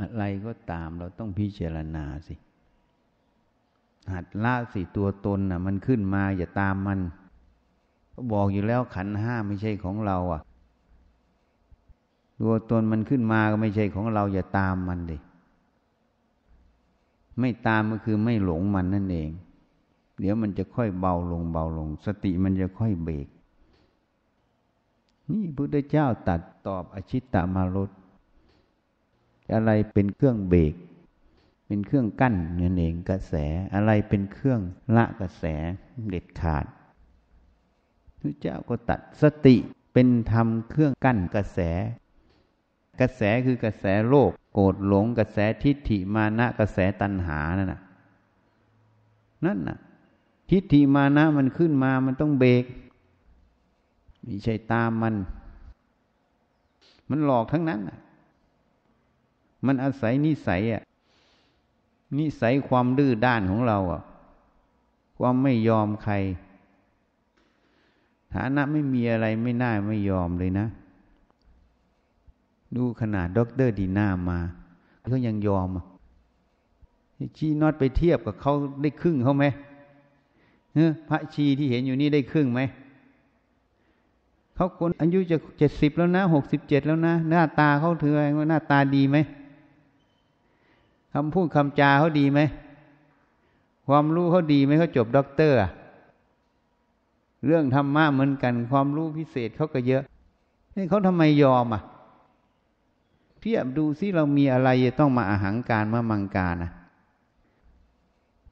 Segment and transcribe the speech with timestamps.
[0.00, 2.34] อะไรก็ตามเราต้องพิจารณาสิ
[4.12, 7.00] หัดละสิตัวตนน่ะ มันขึ้นมาอย่าตามมัน
[8.14, 10.42] ก็บอกอยู่แล้วขันห้าไม่ใช่ของเรา อะ
[12.40, 15.18] ตัวตนมันขึ้นมาก็ไม่ใช่ของเรา อย่าตามมันดิ
[17.38, 19.30] ไม่ตามก็คือไม่หลงมันนั่นเอง
[20.20, 23.28] เดี๋ยวมันจะค่อยเบาลงเบาลง สติมันจะค่อยเบรก
[25.30, 27.90] นี่พุทธเจ้าตัดตอบอชิตตมารส
[29.52, 30.74] อะไรเป็นเครื่องเบรก
[31.66, 33.34] เป็นเครื่องกั้นนั่นเองกระแส
[33.74, 34.60] อะไรเป็นเครื่อง
[34.96, 35.44] ละกระแส
[36.08, 36.64] เด็ดขาด
[38.18, 39.56] พระเจ้าก็ตัดสติ
[39.92, 41.58] เป็นธรรมเครื่องกั้นกระแส
[43.00, 47.80] กระแสคือกระแสโลกโกรธหลงกระแสทิฏฐิมานะกระแสตัณหานั่นน่ะ
[49.44, 49.78] นั่นน่ะ
[50.50, 55.14] ทิฏฐิมานะมันขึ้นมามันต้องเบรกไม่ใช่ตามมัน
[57.10, 57.98] มันหลอกทั้งนั้นน่ะ
[59.66, 60.82] มันอาศัยนิสัยอะ
[62.18, 64.02] นิสัยความดื้อด้านของเราอะ
[65.18, 66.14] ความไม่ยอมใคร
[68.32, 70.66] ฐานะไม่มีอะไรไม่น่าไม่ยอมเลยนะ
[72.76, 74.38] ดูขนาดด็อกเตอร์ดีน่ามา
[75.08, 75.68] เขายังยอม
[77.36, 79.44] ชีนอตไปเทียบกับเขาได้ครึ่งเขาไหม
[81.06, 82.60] เพระชีที่เห็นอยู่นี่ได้ครึ่งไหม
[84.54, 89.16] เขาคนอายุจะเจ็ดสิบแล้วนะหกสิบเจ็ดแล้วนะ หน้าตาเขาถือว่าหน้าตาดีไหม
[91.14, 92.40] คำพูดคำจาเขาดีไหม
[93.88, 95.58] ความรู้เขาดีไหมเขาจบด็อกเตอร์
[97.46, 100.02] เรื่องธรรมะเหมือนกัน ความรู้พิเศษเขาก็เยอะ
[100.76, 101.82] นี่เขาทำไมยอมอะ
[103.40, 106.70] เทียบดูซิเรามีอะไรจะต้องมาอาหังการมามังการนะ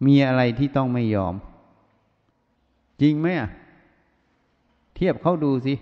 [0.07, 1.35] มีอะไรที่ต้องไม่ยอม
[3.01, 3.49] จริงไหมอะ
[4.95, 5.75] เทียบเขาดูสิ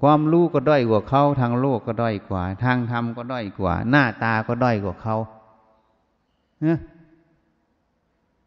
[0.00, 5.16] ความรู้ก็ด้อยกว่าเขาทางโลกก็ด้อยกว่า ทางธรรมก็ด้อยกว่า หน้าตาก็ด้อยกว่าเขา
[6.62, 6.78] เนะ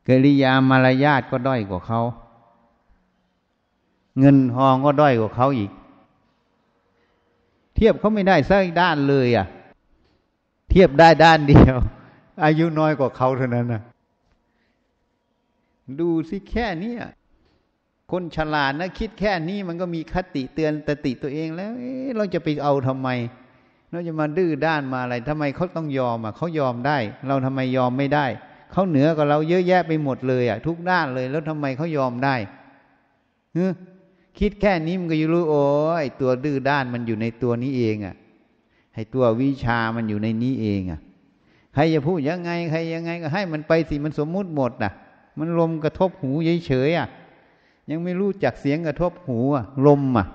[0.08, 2.02] กริยามารยาทก็ด้อยกว่าเขา
[4.20, 5.72] เงินทองก็ด้อยกว่าเขาอีก
[7.76, 9.46] เทียบเขาไม่ได้สักด้านเลยอะ
[10.70, 11.78] เทียบได้ด้านเดียว
[12.44, 13.82] อายุน้อยกว่าเขาเท่านั้นนะ
[16.00, 16.94] ดูสิแค่นี้
[18.12, 23.10] คนฉลาดนะคิดแค่นี้มันก็มีคติเตือนตติตัวเองแล้วเเราจะไปเอาทำไม
[23.92, 26.98] เราจะมาดื้อด้านมาอะไรทำไมเขาต้องยอมอะเขายอมได้
[27.28, 28.26] เราทำไมยอมไม่ได้
[28.72, 32.36] เขาเหนือกว่าเราเยอะแยะไปหมดเลยอะ ทุกด้านเลยแล้วทำไมเขายอมได้
[33.54, 33.68] เฮ้
[34.40, 35.66] คิดแค่นี้มันก็ยูรู้โอ้
[36.04, 38.16] ยตัวดื้อด้านมันอยู่ในตัวนี้เองอะ
[38.96, 41.00] ให้ตัววิชามันอยู่ในนี้เองอะ
[41.74, 44.92] ใครจะพูดยังไง ใครยังไงก็ให้มันไปสิมันสมมุติหมดอะ
[45.40, 46.32] มันลมกระทบหู
[46.68, 47.08] เฉยๆอะ
[47.90, 50.26] ยังไม่รู้จักเสียงกระทบหูอะลมอะ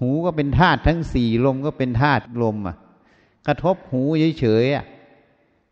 [0.00, 2.76] หูก็เป็นธาตุทั้งสี่ลมก็เป็นธาตุลมอะ
[3.46, 4.02] กระทบหู
[4.40, 4.84] เฉยๆอะ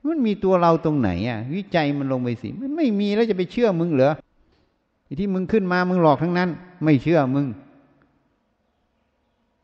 [0.08, 4.14] มันมีตัวเราตรงไหนอะ วิจัยมันลงไปสิ มันไม่มีแล้วจะไปเชื่อมึงเหรอ
[5.20, 6.48] ที่มึงขึ้นมามึงหลอกทั้งนั้น
[6.84, 7.46] ไม่เชื่อมึง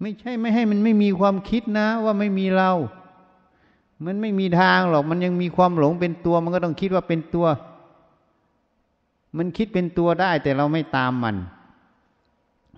[0.00, 2.70] ไม่ใช่ไม่ให้มันไม่มีความคิดนะ ว่าไม่มีเรา
[4.04, 7.46] มันไม่มีทางหรอก มันยังมีความหลงเป็นตัว มันก็ต้องคิดว่าเป็นตัว
[9.36, 11.36] มันคิดเป็นตัวได้แต่เราไม่ตามมัน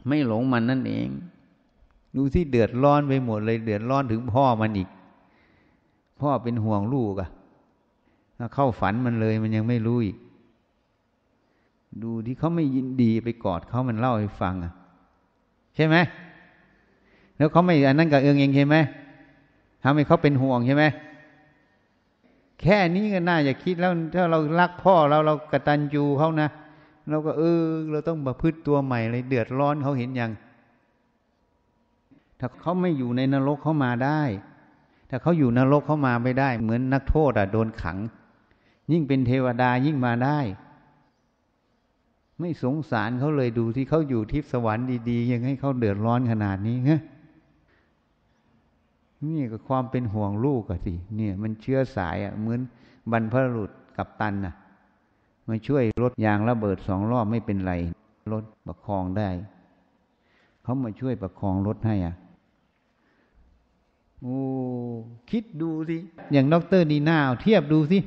[0.08, 1.08] ไม่หลงมันนั่นเอง
[2.16, 4.88] ดูที่เดือดร้อนไปหมดเลย เดือดร้อนถึงพ่อมันอีก
[6.20, 7.28] พ่อเป็นห่วงลูกอะ
[8.54, 10.16] เข้าฝันมันเลยมันยังไม่รู้อีก
[12.02, 14.72] ดูที่เขาไม่ยินดีไปกอดเขามันเล่าให้ฟังอะ
[15.74, 15.96] ใช่ไหม
[17.36, 18.76] แล้วเขาไม่อันนั้นกับเองเองใช่ไหม
[19.82, 20.84] ทำให้เขาเป็นห่วงใช่ไหม
[22.62, 26.49] แค่นี้ก็น่าจะคิดแล้วถ้าเรารักพ่อเราเรากตัญญูเขานะ
[27.11, 30.31] เราก็เออ เราต้องประพฤติตัวใหม่เลยเดือดร้อนเขาเห็นยัง
[32.39, 34.23] ถ้าเขาไม่อยู่ในนรกเขามาได้
[35.11, 37.99] ถ้าเขาอยู่นรกเขามาไม่ได้ เหมือนนักโทษอะโดนขัง
[38.93, 40.39] ยิ่งเป็นเทวดายิ่งมาได้
[42.41, 46.99] ไม่สงสารเขาเลยดูที่เขาอยู่ทิพสวรรค์ดี ๆ ยังให้เขาเดือดร้อนขนาดนี้เฮ้
[49.30, 52.60] นี่ก็ความเป็นห่วงลูกอะสิเนี่ยมันเชื้อสายอะเหมือน
[53.10, 54.54] บรรพบุรุษกับตันน่ะ
[55.48, 57.72] มาช่วยรถยางระเบิดสองรอบไม่เป็นไร
[58.32, 59.28] รถประคองได้
[60.62, 62.14] เขามาช่วยประคองรถให้อะ
[64.20, 64.38] โอ้
[65.30, 65.98] คิดดูสิ
[66.32, 67.98] อย่างดร.ดีน่าเทียบดูสิ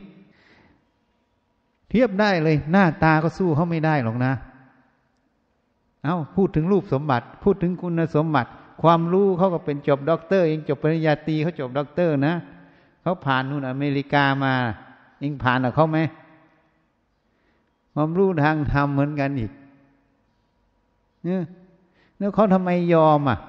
[1.89, 4.33] เทียบได้เลย หน้าตาก็สู้เขาไม่ได้หรอกนะ
[6.03, 8.50] เอ้าพูดถึงรูปสมบัติ พูดถึงคุณสมบัติ
[8.81, 12.36] ความรู้เขาก็เป็นจบด็อกเตอร์เอ็งจบปริญญาตรีเขาจบด็อกเตอร์นะ
[13.01, 14.54] เขาผ่านนู่นอเมริกามา
[15.19, 16.00] เอ็งผ่านกับเขาไหม
[17.94, 19.51] ความรู้ทางธรรมเหมือนกันอีก
[21.24, 21.44] เนี่ย
[22.18, 23.39] แล้วเขาทำไมยอมอะ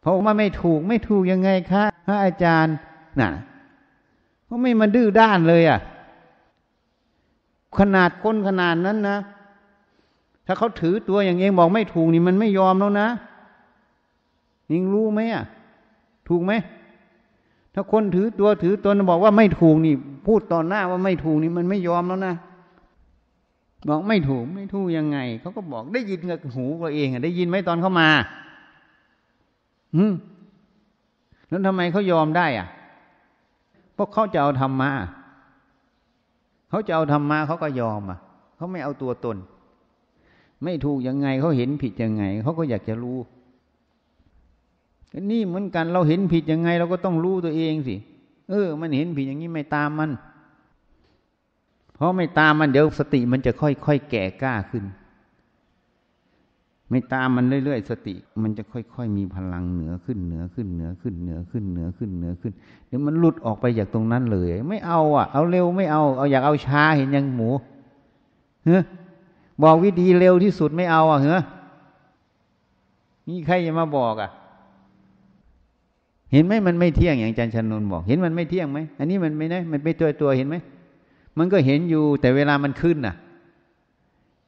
[0.00, 2.74] เพราะว่าไม่ถูกไม่ถูกยังไงคะพระอาจารย์
[3.20, 3.30] น่ะ
[4.44, 5.80] เขาไม่มาดื้อด้านเลยอะ
[7.78, 9.18] ขนาดคนขนาดนั้นนะ
[10.46, 13.08] ถ้าเขาถือตัวอย่างเองบอกไม่ถูกนี่มันไม่ยอมแล้วนะ
[14.72, 15.44] ยิงรู้ไหมอะ
[16.28, 16.52] ถูกไหม
[17.74, 19.94] ถ้าคนถือตัวถือตนบอกว่าไม่ถูกนี่
[20.26, 22.34] พูดต่อหน้าว่าไม่ถูกนี่มันไม่ยอมแล้วนะ
[23.88, 28.08] บอกไม่ถูกไม่ถูกยังไงเขาก็บอกได้ยินกับหูตัวเองอะได้ยินไหมตอนเขามา
[29.96, 30.12] อืม
[31.48, 32.68] แล้วทำไมเขายอมได้ อะ
[33.94, 34.90] เพราะเขาจะเอาธรรมะ
[36.70, 38.18] เขาจะเอาธรรมะเขาก็ยอมอะ
[38.56, 39.36] เขาไม่เอาตัวตน
[40.64, 43.18] ไม่ถูกยังไงเขาเห็นผิดยังไงเขาก็อยากจะรู้
[45.30, 47.96] นี่เหมือนกันเราเห็นผิดยังไง เราก็ต้องรู้ตัวเองสิ
[48.50, 50.10] เออ มันเห็นผิดอย่างนี้ไม่ตามมัน
[51.94, 54.84] เพราะไม่ตามมันเดี๋ยวสติมันจะค่อยๆแก่กล้าขึ้น
[56.90, 62.52] ไม่ตามมันเรื่อยๆสติ มันจะค่อยๆมีพลังเหนือขึ้นเหนือขึ้นเหนือขึ้นเหนือขึ้นเหนือขึ้นเหนือขึ้น
[62.86, 67.50] เดี๋ยวมันหลุดออกไปจากตรงนั้นเลย ไม่เอาอะ เอาเร็วไม่เอาเอาอยากเอาช้าเห็นยังหมู
[68.64, 68.78] เฮ้
[69.62, 71.42] บอกวิธีเร็วที่สุดไม่เอาอะเหรอ
[73.28, 74.30] มีใครจะมาบอกอะ
[76.32, 80.56] เห็นไหมมันไม่เที่ยงอย่างอาจารย์ชนนบอก เห็นมันไม่เที่ยงไหมอันนี้มันไม่ได้มันไม่ตัวตัวเห็นไหม
[81.38, 83.14] มันก็เห็นอยู่แต่เวลามันขึ้นน่ะ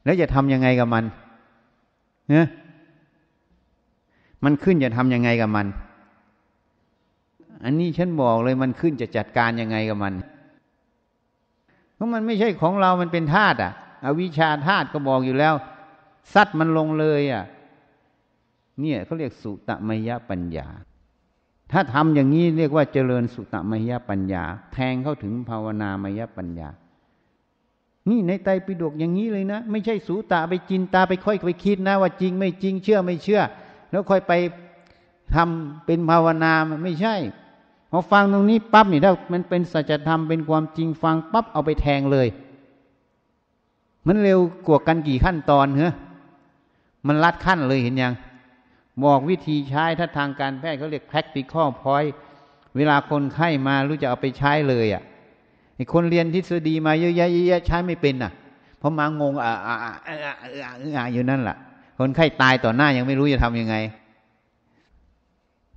[0.03, 1.03] แล้วจะทำยังไงกับมัน
[2.29, 2.45] เนี่ย
[4.43, 5.67] มันขึ้นจะทำยังไงกับมัน
[7.63, 10.13] อันนี้ฉันบอกเลยมันขึ้นจะจัดการยังไงกับมัน
[11.95, 13.71] เพราะมันไม่ใช่ของเรา มันเป็นธาตุอะ
[14.05, 15.53] อวิชชาธาตุก็บอกอยู่แล้ว
[16.33, 17.43] ซัดมันลงเลยอะ
[18.79, 20.67] เนี่ยเขาเรียกสุตมยปัญญา
[21.71, 26.69] ถ้าทำอย่างนี้เรียกว่าเจริญสุตมยปัญญา แทงเข้าถึงภาวนามยปัญญา
[28.09, 33.41] นี่ในไตรปิฎกอย่างนี้เลยนะ ไม่ใช่สูตาไปจินตาไปค่อยไปคิดนะ ว่าจริงไม่จริงเชื่อไม่เชื่อ
[33.91, 34.33] แล้วค่อยไป
[35.35, 36.53] ทำเป็นภาวนา
[36.83, 37.15] ไม่ใช่
[37.91, 42.27] พอฟังตรงนี้ปั๊บนี่ถ้ามันเป็นสัจธรรมเป็นความจริงฟังปั๊บเอาไปแทงเลย
[44.07, 45.93] มันเร็วกว่ากันกี่ขั้นตอนเหรอ
[47.07, 48.13] มันลัดขั้นเลยเห็นยัง
[49.03, 52.11] บอกวิธีใช้ถ้าทางการแพทย์เขาเรียก practical point
[52.75, 55.03] เวลาคนไข้มารู้จะเอาไปใช้เลยอะ
[55.75, 58.31] ไอคนเรียนทฤษฎีมาเยอะแยะใช้ไม่เป็นอะ
[58.77, 59.93] เพราะมางงอะอะอะ
[60.25, 60.33] อะ
[60.97, 61.57] อะอยู่นั่นแหละ
[61.99, 63.75] คนไข้ตายต่อหน้ายังไม่รู้จะทำยังไง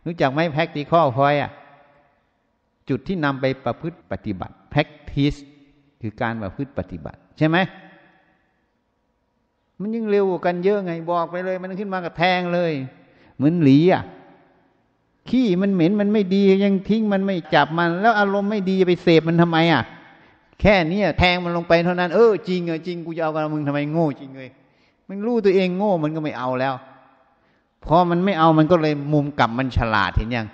[0.06, 1.50] รู้จักไหม practical point อะ
[2.88, 5.38] จุดที่นำไปประพฤติปฏิบัติ practice
[6.02, 7.56] คือการประพฤติปฏิบัติ ใช่ไหม
[9.80, 12.72] มันยิ่งเร็วกว่ากันเยอะไงบอกไปเลย มันขึ้นมากับแทงเลย
[13.36, 14.02] เหมือนหลีอะ
[15.28, 19.82] ขี้มันเหม็นมันไม่ดียังทิ้งมันไม่จับมัน แล้วอารมณ์ไม่ดีไปเสพมันทำไมอะ
[20.60, 24.50] แค่นี้แทงมันลงไปเท่านั้น เออจริงเออจริงกูจะเอากับมึงทำไมโง่จริงเลย
[25.08, 26.74] มันรู้ตัวเองโง่มันก็ไม่เอาแล้ว
[27.84, 30.46] พอมันไม่เอามันก็เลยมุมกลับมันฉลาดเห็นยัง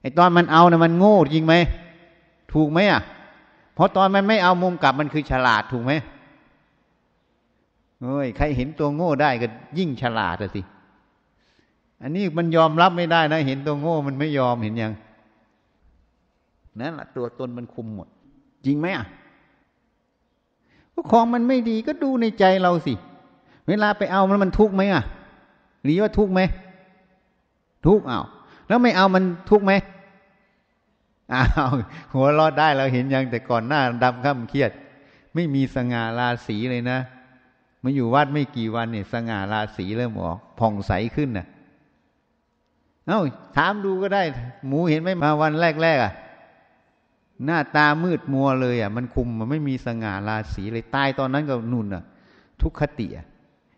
[0.00, 1.54] ไอตอนมันเอาน่ะมันโง่จริงไหม
[2.52, 3.00] ถูกไหมอะ
[3.74, 5.92] เพราะตอนมันไม่เอามุมกลับมันคือฉลาดถูกไหม
[8.02, 9.46] เฮ้ยใครเห็นตัวโง่ได้ก็
[9.78, 10.62] ยิ่งฉลาดสิ
[12.04, 14.92] อันนี้มันยอมรับไม่ได้นะ เห็นตัวโง่มันไม่ยอมเห็นยัง
[16.80, 18.08] นั่นแหละตัวตนมันคุมหมด
[18.64, 19.06] จริงไหมอะ
[21.10, 22.94] ของมันไม่ดีก็ดูในใจเราสิ
[23.68, 25.02] เวลาไปเอามันมันทุกข์ไหมอะ
[25.82, 26.40] หรือว่าทุกข์ไหม
[27.86, 28.20] ทุกข์เอา
[28.68, 29.72] แล้วไม่เอามันทุกข์ไหม
[31.32, 31.70] อ้าว
[32.14, 34.70] หัวรอดได้เราเห็นยังแต่ก่อนหน้าดำข้ามเครียด
[35.34, 36.98] ไม่มีสง่าราศีเลยนะ
[37.82, 41.46] มาอยู่วัดไม่กี่วันเนี่ยสง่าราศีเริ่มออกผ่องใสขึ้นน่ะ
[43.06, 43.20] เอ้า
[43.56, 44.22] ถามดูก็ได้
[44.66, 46.12] หมูเห็นไหมมาวันแรกๆอะ
[47.44, 52.02] หน้าตามืดมัวเลยอะ มันคุมมันไม่มีสง่าราศีเลยตายตอนนั้นก็นุ่นอะ
[52.60, 53.26] ทุกขติอะ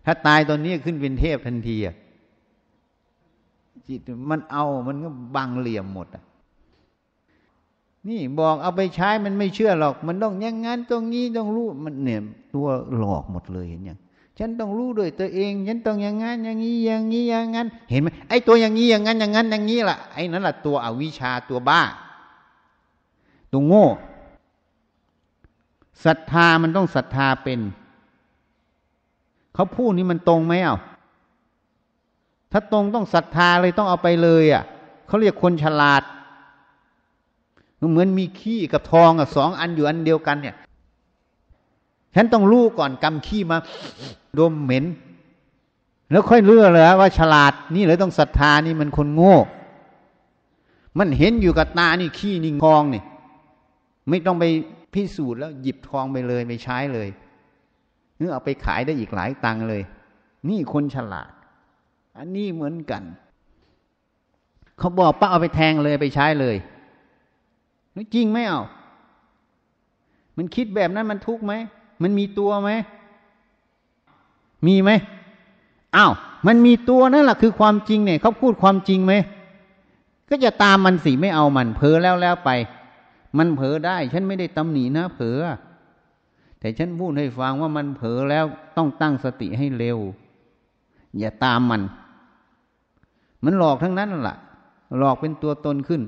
[0.04, 1.94] ถ้าตายตอนนี้ขึ้นเป็นเทพทันทีอะ
[3.88, 6.22] จิตมันเอามันก็บังเหลี่ยมหมดอะ
[8.08, 12.20] นี่บอกเอาไปใช้มันไม่เชื่อหรอก มันต้องอย่างงั้นตรงนี้ต้องรู้มันเนี่ย
[12.54, 12.66] ตัว
[12.96, 13.98] หลอกหมดเลยเห็นยัง
[14.38, 21.82] ฉันต้องรู้ด้วยตัวเอง ฉันต้องอย่างงั้นอย่างนี้อย่างนี้อย่างงั้น เห็นไหมไอ้ตัวอย่างนี้อย่างงั้นอย่างงั้นอย่างนี้ล่ะไอ้นั่นแหละตัวอวิชชาตัวบ้า
[23.52, 23.86] ตัวโง่
[26.04, 27.60] ศรัทธามันต้องศรัทธาเป็น
[29.54, 30.76] เขาพูดนี่มันตรงไหมเอ้า
[32.52, 34.64] ถ้าตรงต้องศรัทธาเลยต้องเอาไปเลยอะ
[35.06, 36.02] เขาเรียกคนฉลาด
[37.90, 40.56] เหมือนมีขี้กับทองอะสองอันอยู่อันเดียวกันเนี่ย
[42.16, 43.58] ฉันต้องรู้ก่อนกำขี้มา
[44.38, 44.84] ดมเหม็น
[46.10, 49.36] แล้วค่อยเลือกเลยว่าฉลาดนี่เลยต้องศรัทธานี่มันคนโง่
[50.98, 53.02] มันเห็นอยู่กับตานี่ขี้นี่งทองนี่
[54.08, 54.44] ไม่ต้องไป
[54.94, 57.08] พิสูจน์แล้วหยิบทองไปเลยไปใช้เลย
[58.18, 59.82] นึกเอาไปขายได้อีกหลายตังค์เลย
[60.48, 61.30] นี่คนฉลาด
[62.18, 63.02] อันนี้เหมือนกัน
[64.78, 66.56] เขาบอกป้าเอาไปแทงเลยไปใช้เลย
[68.14, 68.62] จริงไหมเอา
[70.36, 71.54] มันคิดแบบนั้นมันทุกข์ไหม
[72.02, 72.70] มันมีตัวไหม
[74.66, 74.90] มีไหม
[75.96, 76.12] อ้าว
[76.46, 79.14] มันมีตัวนั่นแหละคือความจริงเนี่ยเขาพูดความจริงไหม
[80.28, 82.50] ก็จะตามมันสิไม่เอามันเผลอแล้วแล้วไป
[83.38, 85.38] มันเผลอได้ ฉันไม่ได้ตำหนินะเผลอ
[86.58, 88.44] แต่ฉันพูดให้ฟังว่ามันเผลอแล้ว
[88.76, 89.98] ต้องตั้งสติให้เร็ว
[91.18, 91.82] อย่าตามมัน
[93.44, 94.36] มันหลอกทั้งนั้นแหละ
[94.98, 96.02] หลอกเป็นตัวตนขึ้น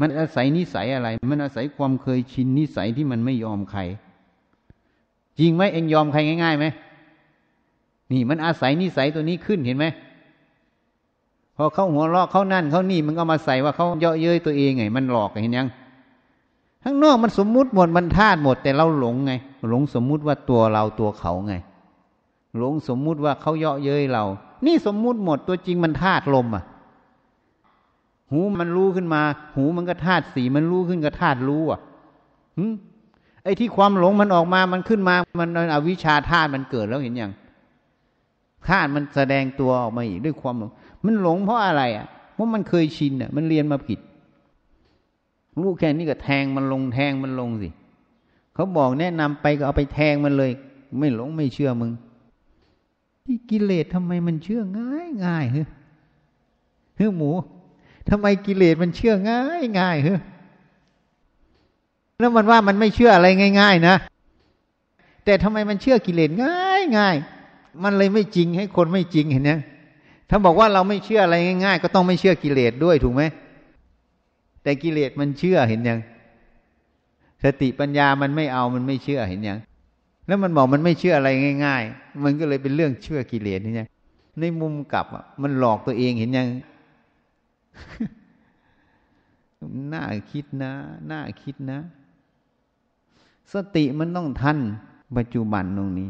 [0.00, 3.80] มันอาศัยนิสัยอะไร มันอาศัยความเคยชินนิสัยที่มันไม่ยอมใคร
[5.40, 6.66] จริงไหมเองยอมใครง่ายๆไหม
[8.12, 9.86] นี่มันอาศัยนิสัยตัวนี้ขึ้นเห็นไหม
[11.56, 15.68] พอเขาหัวเราะเขานั่นเขานี่มันก็มาใส่ว่าเขาเยาะเย้ยตัวเองไง มันหลอกเห็นยัง
[16.84, 19.32] ข้างนอกมันสมมุติหมดมันธาตุหมด แต่เราหลงไง
[19.68, 21.54] หลงสมมุติว่าตัวเราตัวเขาไง
[22.58, 24.24] หลงสมมุติว่าเขาเยาะเย้ยเรา
[24.66, 26.64] นี่สมมุติหมดตัวจริงมันธาตุลมอะ
[28.30, 29.22] หูมันรู้ขึ้นมา
[29.56, 31.80] หูมันก็ธาตุสีมันรู้ขึ้นก็ธาตุรู้อะ
[33.50, 37.32] อ้ที่ความหลงมันออกมามันขึ้นมา มันอวิชชาธาตุมันเกิดแล้วเห็นยัง
[38.68, 40.70] ธาตุมันแสดงตัวออกมาอีกด้วยความหลง
[41.04, 43.98] มันหลงเพราะอะไรอะเพราะมันเคยชินอะ มันเรียนมาผิด
[45.62, 47.68] รู้แค่นี้ก็แทงมันลงแทงมันลงสิ
[48.54, 50.52] เขาบอกแนะนำไปก็เอาไปแทงมันเลย
[50.98, 51.92] ไม่หลงไม่เชื่อมึง
[53.24, 55.66] ที่กิเลสทำไมมันเชื่อง่ายง่ายเฮ้ย
[56.96, 57.30] เฮ้ยหมู
[58.08, 60.18] ทำไมกิเลสมันเชื่อง่ายง่ายเฮ้ย
[62.20, 63.28] แล้วมันว่ามันไม่เชื่ออะไร
[63.60, 63.96] ง่าย ๆ นะ
[65.24, 67.16] แต่ทำไมมันเชื่อกิเลสง่ายง่าย
[67.82, 69.60] มันเลยไม่จริงให้คนไม่จริงเห็นยัง
[70.30, 73.22] ถ้าบอกว่าเราไม่เชื่ออะไรง่าย ๆ ก็ต้องไม่เชื่อกิเลสด้วยถูกไหม
[74.62, 75.98] แต่กิเลสมันเชื่อเห็นยัง
[77.44, 79.58] สติปัญญามันไม่เอามันไม่เชื่อเห็นยัง
[80.26, 81.28] แล้วมันบอกมันไม่เชื่ออะไร
[81.64, 83.88] ง่าย ๆ มันก็เลยเป็นเรื่องเชื่อกิเลสนี่ยัง
[84.40, 85.06] ในมุมกลับ
[85.42, 86.48] มันหลอกตัวเองเห็นยัง
[89.92, 90.72] น่าคิดนะ
[91.10, 91.78] น่าคิดนะ
[93.52, 94.58] สติมันต้องทัน
[95.16, 96.08] ปัจจุบันตรงนี้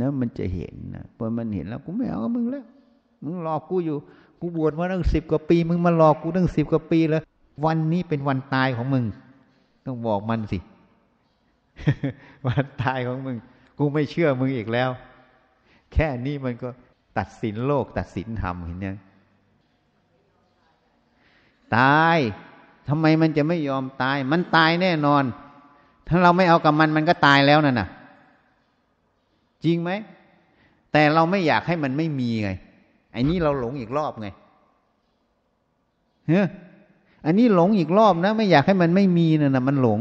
[0.00, 2.64] นะมันจะเห็นนะพอมันเห็นแล้วกูไม่เอามึงแล้ว
[3.24, 3.96] มึงหลอกกูอยู่
[4.40, 7.22] กูบวชมาตั้งสิบกว่าปี มึงมาหลอกกูตั้งสิบกว่าปีแล้ว
[7.64, 9.04] วันนี้เป็นวันตายของมึง
[9.86, 10.58] ต้องบอกมันสิ
[12.46, 13.36] วันตายของมึง
[13.78, 14.90] กูไม่เชื่อมึงอีกแล้ว
[15.92, 16.68] แค่นี้มันก็
[17.18, 18.96] ตัดสินโลก ตัดสินธรรมเห็นยัง
[21.76, 22.18] ตาย
[22.88, 25.24] ทำไมมันจะไม่ยอมตาย มันตายแน่นอน
[26.08, 27.88] ถ้าเราไม่เอากับมันมันก็ตายแล้วนั่นน่ะ
[29.64, 29.90] จริงไหม
[30.92, 32.50] แต่เราไม่อยากให้มันไม่มีไง
[33.12, 34.28] ไอ้นี้เราหลงอีกรอบไง
[36.28, 36.46] เฮ้ย
[37.24, 40.00] อันนี้หลงอีกรอบนะ ไม่อยากให้มันไม่มีน่ะนะมันหลง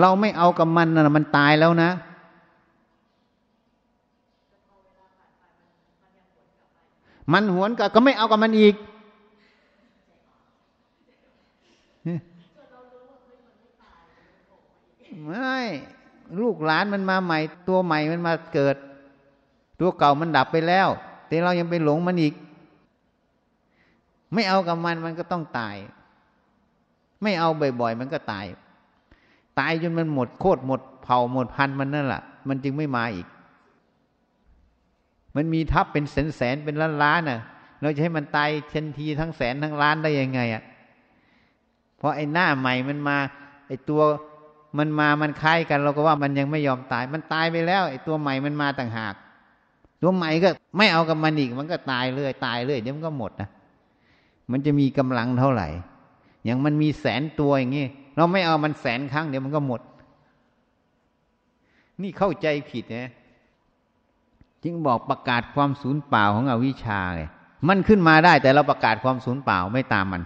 [0.00, 1.90] เราไม่เอากับมันน่ะมันตายแล้วนะ
[7.32, 8.74] มันหวนกับก็ไม่เอากับมันอีก
[15.24, 15.60] ไม่
[16.40, 17.38] ลูกหลานมันมาใหม่
[17.68, 18.76] ตัวใหม่มันมาเกิด
[19.80, 20.88] ตัวเก่ามันดับไปแล้ว
[21.26, 22.34] แต่เรายังไปหลงมันอีก
[24.34, 25.76] ไม่เอากับมันมันก็ต้องตาย
[27.22, 27.48] ไม่เอา
[27.80, 28.46] บ่อยๆมันก็ตาย
[29.58, 33.26] ตายจนมันหมดโคตรหมดเผ่าหมดพันมันนั่นแหละมันจึงไม่มาอีก
[35.36, 37.40] มันมีทัพเป็นแสนแสนเป็นล้านล้านน่ะ
[37.80, 40.62] เราจะให้มันตายเชนทีทั้งแสนทั้งล้านได้ยังไงอะ
[41.98, 43.16] เพราะไอ้หน้าใหม่มันมา
[43.68, 44.02] ไอ้ตัว
[44.78, 49.14] มันมามันคล้ายกัน เราก็ว่ามันยังไม่ยอมตาย มันตายไปแล้ว ไอ้ตัวใหม่มันมาต่างหาก
[50.02, 53.48] ตัวใหม่ก็ไม่เอากับมันอีก มันก็ตายเรื่อยตายเรื่อยเดี๋ยวมันก็หมดนะ
[54.50, 55.68] มันจะมีกำลังเท่าไหร่
[56.44, 57.86] อย่างมันมีแสนตัวอย่างนี้
[58.16, 59.80] เราไม่เอามันแสนครั้งเดี๋ยวมันก็หมด
[62.02, 63.10] นี่เข้าใจผิดนะ
[64.64, 67.22] จึงบอกประกาศความสูญเปล่าของอวิชชาไง
[67.68, 70.22] มันขึ้นมาได้แต่เราประกาศความสูญเปล่าไม่ตามมัน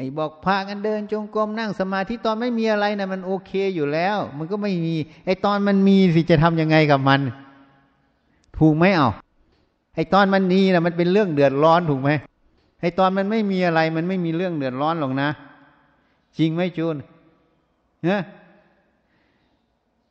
[0.00, 4.94] ไอ้บอกพากันเดินจงกรมนั่งสมาธิตอนไม่มีอะไรนะมันโอเคอยู่แล้ว มันก็ไม่มี
[5.26, 7.20] ไอ้ตอนมันมีสิจะทำยังไงกับมัน
[8.58, 9.10] ถูกไหมเอา
[9.94, 12.10] ไอ้ตอนมันมีนะมันเป็นเรื่องเดือดร้อนถูกไหม
[12.80, 15.28] ไอ้ตอนมันไม่มีอะไร มันไม่มีเรื่องเดือดร้อนหรอกนะ
[16.38, 16.96] จริงไหมจูน
[18.04, 18.20] เนี่ย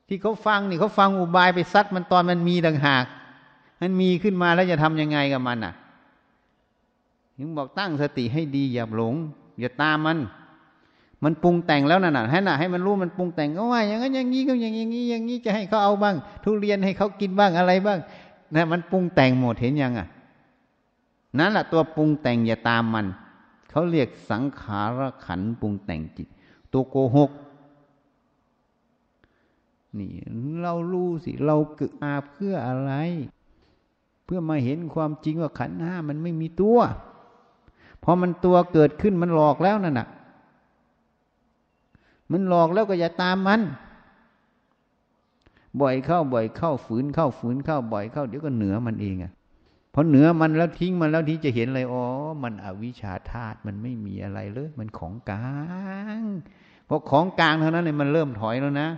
[0.08, 3.06] ที่เขาฟังนี่เขาฟังอุบายไปซัดมันตอนมันมีดังหาก
[3.82, 5.74] มันมีขึ้นมาแล้วจะทำยังไงกับมันอะ
[7.38, 9.16] ถึงบอกตั้งสติให้ดีอย่าหลง
[9.60, 10.18] อย่าตามมัน
[11.24, 18.00] มันปรุงแต่งแล้วน่ะให้น่ะให้มันรู้มันปรุงแต่งก็ว่าอย่างนั้นอย่างนี้ก็อย่างนี้อย่างนี้จะให้เขาเอาบ้าง ทุเรียนให้เขากินบ้างอะไรบ้าง
[18.56, 20.08] นะมันปรุงแต่งหมดเห็นยังอะ
[21.38, 23.06] นั่นแหละตัวปรุงแต่งอย่าตามมัน
[23.70, 26.28] เขาเรียกสังขารขันปรุงแต่งจิต
[26.74, 27.32] ตัวโกหก
[30.00, 30.12] นี่
[30.62, 32.94] เรารู้สิ เราเกิดมาเพื่ออะไร
[34.26, 36.80] เพื่อมาเห็นความจริงว่าขันห้ามันไม่มีตัว
[38.04, 40.08] พอมันตัวเกิดขึ้นมันหลอกแล้วนั่นน่ะ
[42.32, 43.62] มันหลอกแล้วก็อย่าตามมัน
[45.82, 49.32] บ่อยเข้าบ่อยเข้าฝืนเข้าฝืนเข้าบ่อยเข้าเดี๋ยวก็เหนือมันเองอะ
[49.94, 52.06] พอเหนือมันแล้วทิ้งมันแล้วที่จะเห็นเลยอ๋อ
[52.44, 55.48] มันอวิชชาธาตุมันไม่มีอะไรเลย มันของกลา
[56.20, 56.22] ง
[56.88, 58.90] พอของกลางเท่านั้นเลยมันเริ่มถอยแล้วนะ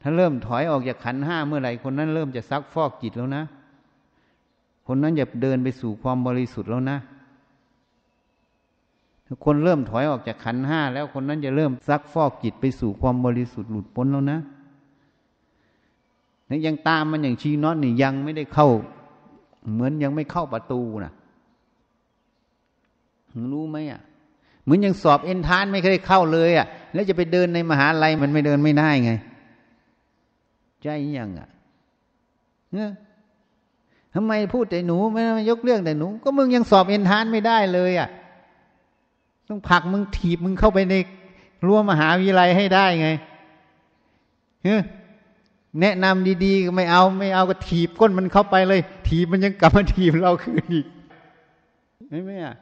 [0.00, 3.44] ถ้าเริ่มถอยออกจากขันห้าเมื่อไหร่คนนั้นเริ่มจะซักฟอกจิตแล้วนะ
[4.86, 6.98] คนนั้นจะเดินไปสู่ความบริสุทธิ์แล้วนะ
[9.44, 14.40] คนเริ่มถอยออกจากขันห้าแล้วคนนั้นจะเริ่มซักฟอกจิตไปสู่ความบริสุทธิ์หลุดพ้นแล้วนะ
[16.66, 18.68] ยังตามมันอย่างชีนอตนี่ยังไม่ได้เข้า
[19.72, 21.12] เหมือนยังไม่เข้าประตูนะ
[23.52, 24.00] รู้ไหมอะ
[24.62, 29.12] เหมือนยังสอบเอ็นทานไม่เคยเข้าเลยอะ แล้วจะไปเดินในมหาลัยมันไม่เดินไม่ได้ไง
[30.82, 30.88] ใจ
[31.18, 31.48] ยังอะ
[32.72, 32.90] เนี่ย
[34.14, 38.08] ทำไมพูดแต่หนูไม่ยกเรื่องแต่หนู ก็มึงยังสอบเอ็นทานไม่ได้เลยอะ
[39.48, 40.94] ต้องผลักมึงถีบมึงเข้าไปใน
[41.66, 43.08] รั้วมหาวิทยาลัยให้ได้ไง
[44.64, 44.76] เฮ้
[45.80, 50.86] แนะนำดีๆก็ไม่เอาไม่เอาก็ถีบก้นมันเข้าไปเลย ถีบมันยังกลับมาถีบเราคืนอีก
[52.08, 52.54] ไม่ไหมอะ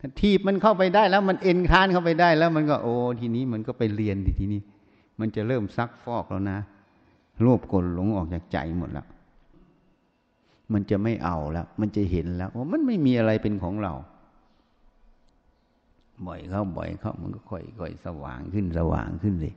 [0.00, 4.60] ถ้าถีบมันเข้าไปได้แล้วมันเอ็นคานเข้าไปได้แล้ว มันก็โอ้ทีนี้มันก็ไปเรียนทีนี้
[5.20, 6.58] มันจะเริ่มซักฟอกแล้วนะ
[7.42, 9.06] โลภกลหลงออกจากใจหมดแล้ว
[10.72, 13.92] มันจะไม่เอาแล้ว มันจะเห็นแล้วว่ามันไม่มีอะไรเป็นของเรา
[16.26, 17.56] บ่อยเข้าบ่อยเข้ามันก็ค่
[17.86, 19.54] อยๆสว่างขึ้นสว่างขึ้นเลย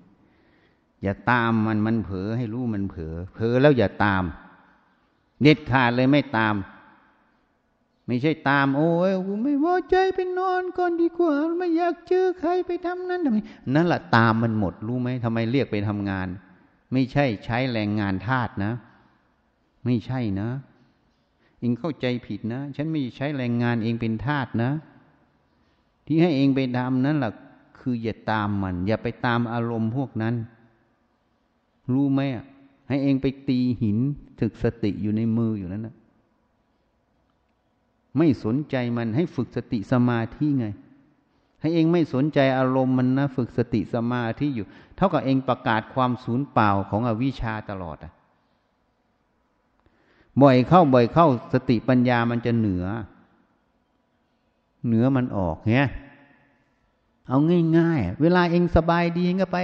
[1.03, 4.23] อย่าตามมันมันเผลอให้รู้มันเผลอเผลอแล้วอย่าตาม
[5.41, 6.55] เด็ดขาดเลยไม่ตาม
[8.07, 16.27] ไม่ใช่ตาม โอ้ยกูไม่พอใจไปนอนก่อนดีกว่าไม่อยากเจอใครไปทำนั้นทำนี้นั่นแหละตามมันหมดรู้ไหมทำไมเรียกไปทำงาน
[16.93, 18.71] ไม่ใช่ใช้แรงงานทาสนะ
[19.85, 20.49] ไม่ใช่นะ
[21.59, 24.71] เองเข้าใจผิดนะ ฉันไม่ใช้แรงงานเองเป็นทาสนะ
[26.13, 27.31] ที่ให้เองไปทำนั้นแหละ
[27.79, 30.35] คืออย่าตามมัน อย่าไปตามอารมณ์พวกนั้น
[31.93, 32.45] รู้ไหมอะ
[32.87, 33.97] ให้เองไปตีหิน
[34.41, 35.95] ถึกสติอยู่ในมืออยู่นั้นนะ
[38.17, 40.67] ไม่สนใจมันให้ฝึกสติสมาธิไง
[41.61, 48.11] ให้เองไม่สนใจอารมณ์มันนะ ฝึกสติสมาธิอยู่ เท่ากับเองประกาศความสูญเปล่าของอวิชชาตลอดอะ
[50.41, 52.85] บ่อยเข้าบ่อยเข้าสติปัญญามันจะเหนือ
[54.85, 55.89] เหนือมันออกเงี้ย
[57.27, 57.37] เอา
[57.77, 59.57] ง่ายๆ เวลาเองสบายดีก็ไป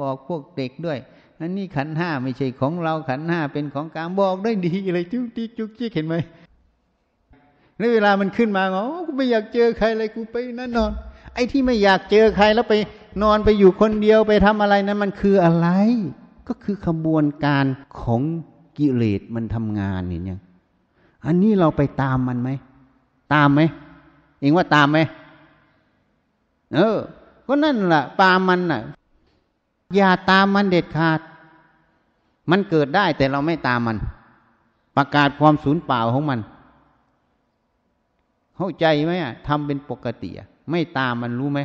[0.00, 0.98] บอกพวกเด็กด้วย
[1.40, 6.14] อันนี้ขันห้าไม่ใช่ของเราขันห้าเป็นของกลางบอกได้ดีเลยจุกจิกจุกจิ๊กเห็นไหม
[7.78, 10.90] แล้วเวลามันขึ้นมาอ๋อกูไม่อยากเจอใครเลยกูไปนั่นนอน
[11.34, 12.74] ไอ้ที่ไม่อยากเจอใครแล้วไป
[13.22, 15.68] นอนไปอยู่คนเดียวไปทำอะไรนั้นมันคืออะไร
[16.48, 17.64] ก็คือขบวนการ
[18.00, 18.22] ของ
[18.78, 20.40] กิเลสมันทำงานเนี่ย
[21.26, 22.50] อันนี้เราไปตามมันไหม
[23.34, 23.60] ตามไหม
[24.42, 24.98] องว่าตามไหม
[26.74, 26.98] เออ
[27.46, 28.80] ก็นั่นแหละตามมันน่ะ
[29.96, 31.20] อย่าตามมันเด็ดขาด
[32.50, 33.96] มันเกิดได้แต่เราไม่ตามมัน
[34.96, 36.40] ประกาศความสูญเปล่าของมัน
[38.56, 41.60] เข้าใจไหมอะทำเป็นปกติอะไม่ตามมันรู้ไหม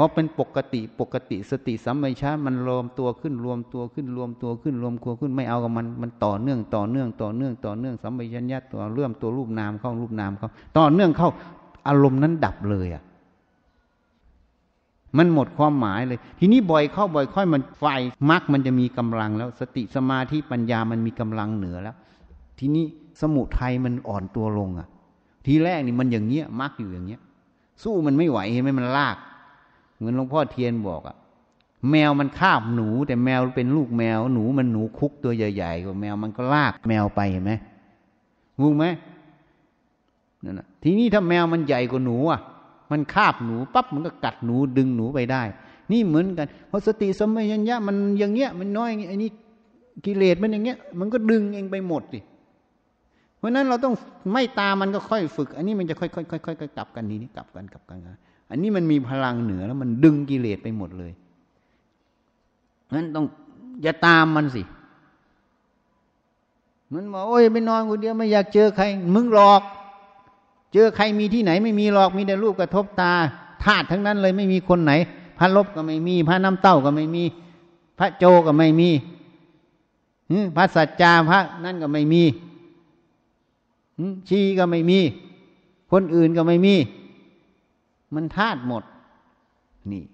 [0.00, 11.28] พราะเป็นปกติปกติสติสัมปชัญญะมันรวมตัวขึ้นรวมตัวขึ้นรวมตัวขึ้นรวมตัวขึ้นไม่เอากับมันมันต่อเนื่องต่อเนื่องต่อเนื่องต่อเนื่องสัมปชัญญะตัวเรื่มตัวรูปนามเข้ารูปนามเข้าต่อเนื่องเข้า
[11.88, 13.02] อารมณ์นั้นดับเลยอะ
[15.18, 17.84] มันหมดความหมายเลย ทีนี้บ่อยเข้าบ่อยค่อยมันไฟ
[18.30, 21.96] มรรคมันจะมีกำลังแล้ว สติสมาธิปัญญามันมีกำลังเหนือแล้ว
[22.58, 22.84] ทีนี้
[23.20, 24.88] สมุทัยมันอ่อนตัวลงอะ
[25.46, 27.20] ทีแรกนี่มันอย่างเงี้ยมรรคอยู่อย่างเงี้ย
[27.82, 29.16] สู้มันไม่ไหวเห็นไหมมันลาก
[29.98, 31.16] เหมือนหลวงพ่อเทียนบอกอะ
[31.90, 37.52] แมวมันคาบหนู แต่แมวเป็นลูกแมว หนูมันหนูคุกตัวใหญ่ๆกว่าแมวมันก็ลากแมวไปเห็นไหม
[38.60, 38.84] งงไหม
[40.44, 42.40] นั่นแหะทีนี้ถ้าแมวมันใหญ่กว่าหนูอะ
[42.90, 45.42] มันคาบหนูปั๊บมันก็กัดหนูดึงหนูไปได้
[45.92, 49.30] นี่เหมือนกันเพราะสติสมัยัญญะมันอย่างเงี้ย มันน้อยอย่างเงี้ยอันนี้
[50.04, 52.18] กิเลสมันอย่างเงี้ย มันก็ดึงเองไปหมดสิ
[53.38, 53.94] เพราะนั้นเราต้อง
[54.32, 57.98] ไม่ตามมันก็ค่อยฝึก อันนี้มันจะค่อยๆค่อยๆกลับกันนี้นี่กลับกันกลับกัน
[58.50, 61.12] อันนี้มันมีพลังเหนือแล้วมันดึงกิเลสไปหมดเลย
[62.96, 63.26] นั้นต้อง
[63.82, 64.62] อย่าตามมันสิ
[66.92, 68.84] มันบอกโอ้ยไปนอนคนเดียวไม่อยากเจอใคร
[69.14, 69.62] มึงหลอก
[70.72, 73.12] เจอใครมีที่ไหนไม่มีหรอกมีแต่รูปกระทบตา
[73.64, 74.92] ธาตุทั้งนั้นเลยไม่มีคนไหน
[75.38, 77.24] พระลบก็ไม่มี พระน้ำเต้าก็ไม่มี
[77.98, 78.90] พระโจก็ไม่มี
[80.56, 82.22] พระสัจจาพระนั่นก็ไม่มี
[84.28, 85.00] ชีก็ไม่มี
[85.92, 86.74] คนอื่นก็ไม่มี
[88.14, 88.84] มันธาตุหมด
[89.92, 90.04] นี่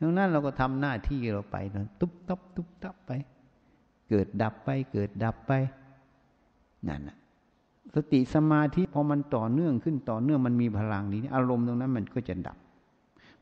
[0.00, 1.56] ดังนั้นเราก็ทำหน้าที่เราไป
[2.00, 3.10] ตุ๊บตับตุ๊บตับไป
[4.08, 5.52] เกิดดับไป เกิดดับไป
[6.88, 7.16] นั่นนะ
[7.94, 12.56] สติสมาธิพอมันต่อเนื่องขึ้นต่อเนื่องมันมีพลังนี้ อารมณ์ตรงนั้นมันก็จะดับ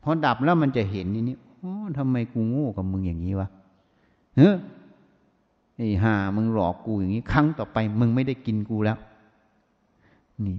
[0.03, 3.47] พอดับแล้วมันจะเห็นนี่นี่อ๋อทำไมกูโง่กับมึงอย่างนี้วะ
[4.37, 4.55] เฮ้ย
[5.77, 8.97] ไอ้ห่ามึงหลอกกูอย่างนี้ ครั้งต่อไป มึงไม่ได้กินกูแล้ว
[10.47, 10.57] นี่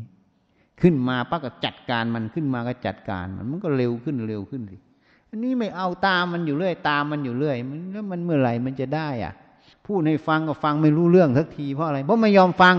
[0.80, 4.76] ขึ้นมาป้าก็จัดการมันขึ้นมาก็จัดการมันมันก็เร็วขึ้นเร็วขึ้นสิ
[5.28, 9.32] อันนี้ไม่เอาตามมันอยู่เรื่อย ตามมันอยู่เรื่อยมันแล้วมันเมื่อไหร่มันจะได้อะ
[9.86, 12.74] พูดให้ฟังก็ฟังไม่รู้เรื่องสักทีเพราะอะไรเพราะไม่ยอมฟัง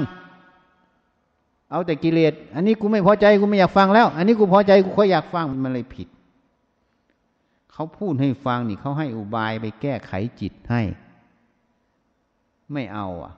[1.71, 6.07] เอาแต่กิเลสอันนี้กูไม่พอใจกูไม่อยากฟังแล้ว อันนี้กูพอใจกูก็อยากฟังมันเลยผิด
[7.73, 10.81] เขาพูดให้ฟังนี่เขาให้อุบายไปแก้ไขจิตให้
[12.73, 13.33] ไม่เอาอะ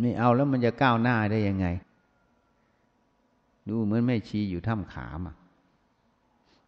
[0.00, 1.66] ไม่เอาแล้วมันจะก้าวหน้าได้ยังไง
[3.70, 5.36] ดูเหมือนแม่ชีอยู่ถ้ำขามอะ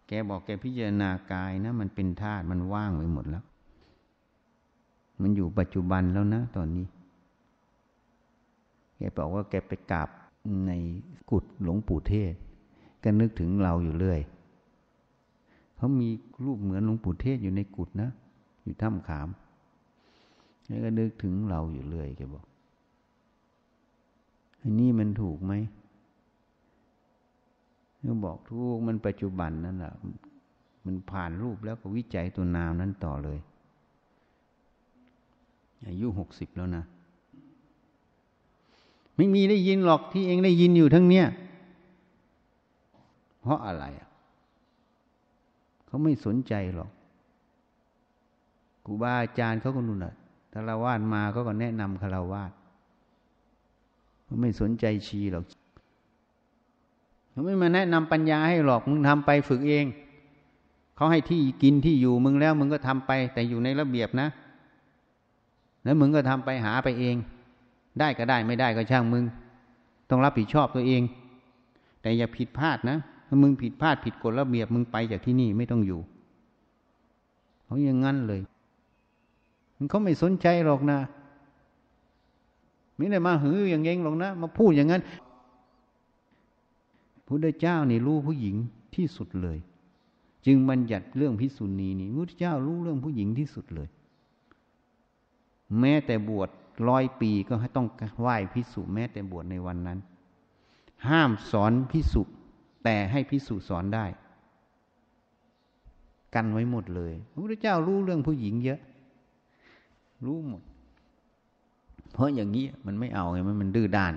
[0.06, 3.44] แกบอกแกพิจารณากายนะ มันเป็นธาตุมันว่างไปหมดแล้ว
[5.22, 6.86] มันอยู่ปัจจุบันแล้วนะ ตอนนี้
[8.96, 10.08] แกบอกว่าแกไปกราบ
[10.66, 10.72] ใน
[11.30, 12.32] กุฏหลวงปู่เทศ
[13.02, 14.20] ก็นึกถึงเราอยู่เรื่อย
[15.76, 16.08] เขามี
[16.44, 18.10] รูปเหมือนหลวงปู่เทศอยู่ในกุฏนะ
[18.64, 19.28] อยู่ถ้ำขาม
[20.66, 22.44] แล้วก็นึกถึงเราอยู่เรื่อยแกบอก
[24.62, 25.52] อันนี้มันถูกไหม
[28.04, 29.92] เขาบอกทุกมันปัจจุบันนั่นแหละ
[30.86, 33.38] มันผ่านรูปแล้วก็วิจัยตัวนามนั้นต่อเลย
[35.86, 36.84] อายุหกสิบแล้วนะ
[39.16, 41.26] ไม่มีได้ยินหรอกที่เองได้ยินอยู่ทั้งเนี้ย
[43.40, 44.08] เพราะอะไรอะ
[45.86, 46.90] เขาไม่สนใจหรอก
[48.84, 50.14] ครูบาอาจารย์เขาก็นุ่นอะ
[50.52, 52.52] คารวาสมาเขาก็แนะนำคารวาส
[54.24, 55.44] เขาไม่สนใจชีหรอก
[57.32, 59.86] เขาไม่มาแนะนำปัญญาให้หรอกมึงทำไปฝึกเอง
[60.96, 64.28] เขาให้ที่กินที่อยู่มึงแล้วมึงก็ทำไป แต่อยู่ในระเบียบนะ
[65.84, 67.16] แล้วมึงก็ทำไปหาไปเอง
[67.98, 69.24] ได้ก็ได้ไม่ได้ก็ช่างมึง
[70.08, 71.02] ต้องรับผิดชอบตัวเอง
[72.02, 76.00] แต่อย่าผิดพลาดนะถ้ามึงผิดพลาดผิดกฎระเบียบมึงไปจากที่นี่ไม่ต้องอยู่
[77.64, 78.40] เขาอย่างงั้นเลย
[79.76, 80.98] มันเขาไม่สนใจหรอกนะ
[82.96, 85.02] ไม่ได้มาหืออย่างเงี้ยหรอกนะ มาพูดอย่างนั้น
[87.32, 88.56] พระเจ้านี่รู้ผู้หญิง
[88.94, 89.58] ที่สุดเลย
[90.46, 93.88] จึงบัญญัติเรื่องพิสุนีนี่พระเจ้ารู้เรื่องผู้หญิงที่สุดเลย
[95.80, 96.48] แม้แต่บวช
[96.88, 97.88] ร้อยปีก็ให้ต้อง
[98.20, 99.98] ไหว้พิสุแม้แต่บวชในวันนั้น
[101.08, 102.22] ห้ามสอนพิสุ
[102.84, 104.06] แต่ให้พิสูจน์สอนได้
[106.34, 108.80] กันไว้หมดเลยพระพุทธเจ้ารู้เรื่องผู้หญิงเยอะ
[110.26, 110.62] รู้หมด
[112.12, 114.14] เพราะอย่างนี้มันไม่เอาไงมันดื้อด้าน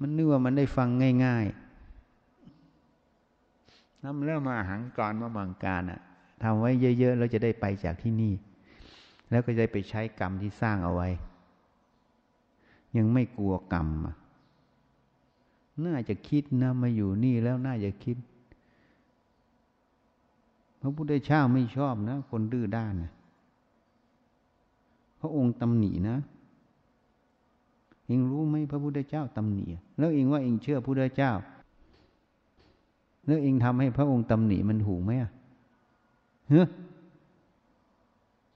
[0.00, 0.88] มันนึกว่ามันได้ฟัง
[1.24, 6.00] ง่ายๆน้ำเริ่มมาหังกรมาบังการอะ
[6.42, 8.34] ทำไว้เยอะๆเราจะได้ไปจากที่นี่
[9.30, 11.08] แล้วก็จะไปใช้กรรมที่สร้างเอาไว้
[12.96, 14.14] ยังไม่กลัวกรรมอะ
[15.86, 18.16] น่าจะคิดนะมาอยู่นี่แล้วน่าจะคิด
[20.80, 23.12] พระพุทธเจ้าไม่ชอบนะ คนดื้อด้านนะ
[25.20, 26.16] พระองค์ตำหนินะ
[28.10, 29.66] เองรู้ไหมพระพุทธเจ้าตำหนิ
[29.98, 31.32] แล้วเองว่าเองเชื่อพระพุทธเจ้า
[33.26, 35.30] แล้วเองทำให้พระองค์ตำหนิมันถูกไหมอะ
[36.48, 36.64] เฮ้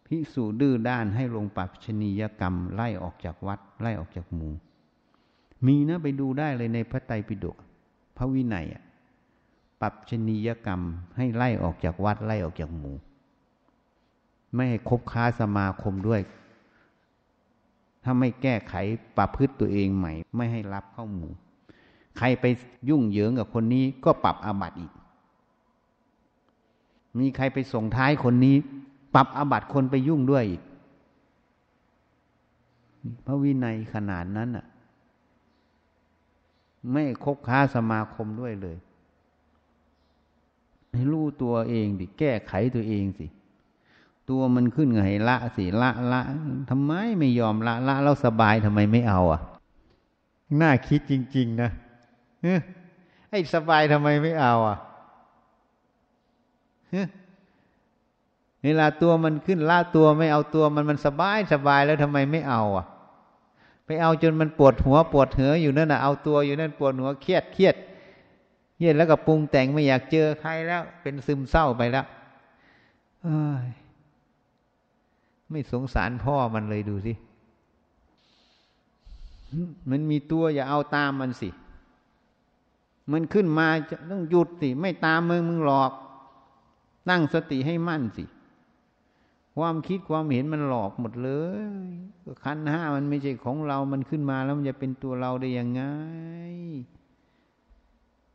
[0.07, 4.53] พิสูจดื้อด้านให้ลงปรับชนียกรรม ไล่ออกจากวัด ไล่ออกจากหมู่
[5.67, 7.57] มีนะไปดูได้เลยในพระไตรปิฎก
[8.17, 8.67] พระวินัย
[9.81, 10.81] ปรับชนียกรรม
[11.17, 12.95] ให้ไล่ออกจากวัด ไล่ออกจากหมู่
[14.55, 16.21] ไม่ให้คบค้าสมาคมด้วย
[18.05, 18.75] ถ้าไม่แก้ไข
[19.17, 21.33] ปรับพฤติตัวเองใหม่ ไม่ให้รับเข้าหมู่
[22.19, 22.45] ใครไป
[22.89, 24.93] ยุ่งเหยิงกับคนนี้ก็ปรับอาบัติอีก
[27.19, 28.57] มีใครไปส่งท้ายคนนี้
[29.15, 30.63] ปรับอาบัติคนไปยุ่งด้วยอีก
[33.27, 34.67] พระวินัยขนาดนั้นอะ
[36.93, 38.77] ไม่คบค้าสมาคมด้วยเลย
[40.93, 43.27] ให้รู้ตัวเองดิแก้ไขตัวเองสิ
[44.31, 46.21] ตัวมันขึ้นไงละสิละละ
[46.71, 49.41] ทำไมไม่ยอมละละแล้วสบายทำไมไม่เอาอะ
[50.61, 51.71] น่าคิดจริง ๆ นะ
[53.31, 54.77] ไอ้สบายทำไมไม่เอาอะ
[58.65, 62.87] เวลาตัวมันขึ้นละตัวไม่เอาตัวมันมันสบายสบายแล้วทำไมไม่เอาอะ
[63.87, 67.77] ไปเอาจนมันปวดหัวปวดเหออยู่นั่นน่ะเอาตัวอยู่นั่นปวดหัวเครียดเครียด
[68.77, 72.07] เครียดแล้วก็ปรุงแต่งไม่อยากเจอใครแล้ว เป็นซึมเศร้าไปแล้ว
[75.51, 77.15] ไม่สงสารพ่อมันเลยดูสิ
[79.91, 81.51] มันมีตัวอย่าเอาตามมันสิ
[83.13, 85.93] มันขึ้นมาจะต้องหยุดสิ ไม่ตามมึงมึงหลอก
[87.09, 88.25] ตั้งสติให้มั่นสิ
[89.59, 91.31] ความคิดความเห็นมันหลอกหมดเล
[91.63, 91.65] ย
[92.45, 95.83] ขันห้ามันไม่ใช่ของเรา มันขึ้นมาแล้วมันจะเป็นตัวเราได้ยังไง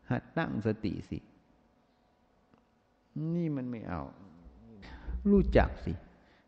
[0.10, 1.20] หัดตั้งสติสิ
[3.36, 4.02] นี่มันไม่เอา
[5.32, 5.94] รู้จักสิ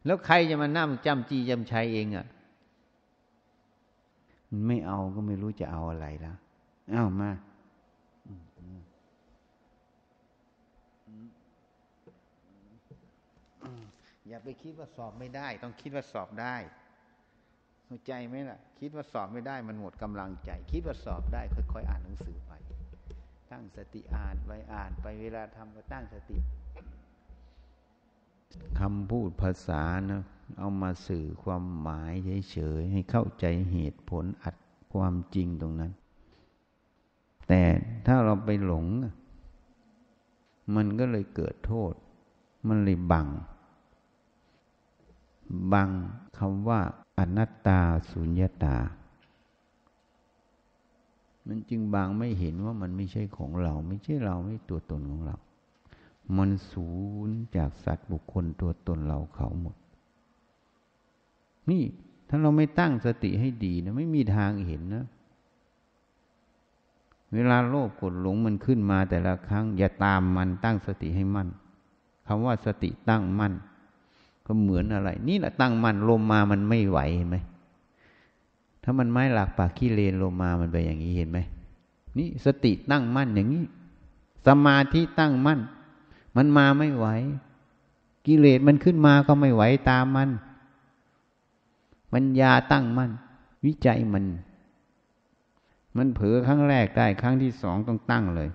[0.05, 2.25] แล้วใครจะมานั่งจำจีจำชัยเองอะ่ะ
[4.49, 6.35] มันไม่เอาก็ไม่รู้จะเอาอะไรแล้ว
[6.91, 7.31] เอามา
[14.27, 16.55] อย่าไปคิดว่าสอบไม่ได้ ต้องคิดว่าสอบได้
[17.85, 21.41] เข้าใจไหมล่ะ คิดว่าสอบไม่ได้ มันหมดกำลังใจ คิดว่าสอบได้
[21.73, 22.51] ค่อยๆอ่านหนังสือไป
[23.51, 26.37] ตั้งสติอ่านไปอ่านไปเวลาทำก็ตั้งสติ
[28.79, 30.21] คำพูดภาษานะ
[30.59, 32.11] เอามาสื่อความหมาย
[32.51, 34.55] เฉยๆให้เข้าใจเหตุผลอัด
[34.93, 35.91] ความจริงตรงนั้น
[37.47, 37.61] แต่
[38.07, 38.85] ถ้าเราไปหลง
[40.75, 41.93] มันก็เลยเกิดโทษ
[42.67, 43.27] มันเลยบัง
[45.73, 45.89] บัง
[46.37, 46.79] คำว่า
[47.17, 48.77] อนัตตาสุญญาตา
[51.47, 55.37] มันจึงบางไม่เห็นว่ามันไม่ใช่ของเรา ไม่ใช่เราไม่ตัวตนของเรา
[56.37, 56.89] มันสู
[57.27, 59.75] ญจากสัตว์บุคคลตัวตนเราเขาหมด
[61.69, 61.83] นี่
[62.27, 65.05] ถ้าเราไม่ตั้งสติให้ดีนะ ไม่มีทางเห็นนะ
[67.33, 71.49] เวลาโลภกดหลงมันขึ้นมาแต่ละครั้ง อย่าตามมันตั้งสติให้มั่น
[72.27, 73.53] คำว่าสติตั้งมั่น
[74.45, 77.37] ก็เหมือนอะไร นี่แหละตั้งมั่นลมมามันไม่ไหวเห็นไหม
[78.83, 81.39] ถ้ามันไม้หลักปากขี้เลนลมมามันไปอย่างนี้เห็นไหม
[82.17, 83.63] นี่สติตั้งมั่นอย่างนี้
[84.47, 85.59] สมาธิตั้งมั่น
[86.35, 87.07] มันมาไม่ไหว
[88.25, 90.29] กิเลสมันขึ้นมาก็ไม่ไหวตามมัน
[92.13, 93.11] ปัญญาตั้งมั่น
[93.65, 94.25] วิจัยมัน
[95.97, 98.49] มันเผลอครั้งแรกได้ครั้งที่สองต้องตั้งเลย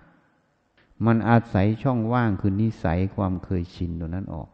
[1.07, 4.49] มันอาศัยช่องว่างคือนิสัยความเคยชินตัวนั้นออก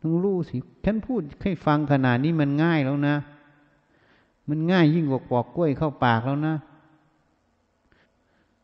[0.00, 3.16] ต้องรู้สิฉันพูดให้ฟังขนาดนี้มันง่ายแล้วนะ
[4.48, 6.54] มันง่ายยิ่งกว่าปอกกล้วยเข้าปากแล้วนะ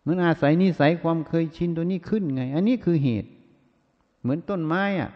[0.06, 3.28] มันอาศัยนิสัยความเคยชินตัวนี้ขึ้นไง อันนี้คือเหตุ
[4.20, 5.10] เหมือนต้นไม้อะ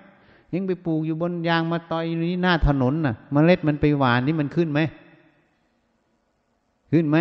[0.55, 4.81] ยังไปปลูกอยู่บนยางมาตอยนี้หน้าถนนน่ะมเมล็ดมันไปหวานนี่มันขึ้นไหม
[6.93, 7.17] ขึ้นไหม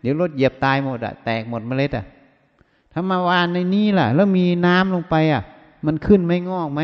[0.00, 2.04] เดี๋ยวรถเหยียบตายหมดอะแตกหมดเมล็ดอะ
[2.92, 5.42] ถ้ามาวานในนี้ล่ะ แล้วมีน้ำลงไปอะ
[5.86, 6.80] มันขึ้นไหมงอกไหม